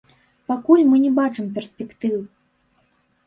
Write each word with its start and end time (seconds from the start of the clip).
Пакуль 0.51 0.85
мы 0.93 1.01
не 1.03 1.11
бачым 1.19 1.51
перспектыў. 1.57 2.17